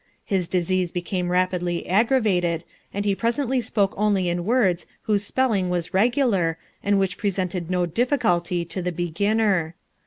[0.25, 5.93] His disease became rapidly aggravated, and he presently spoke only in words whose spelling was
[5.93, 9.75] regular and which presented no difficulty to the beginner.